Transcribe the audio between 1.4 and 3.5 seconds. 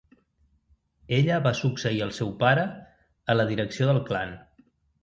va succeir al seu pare a la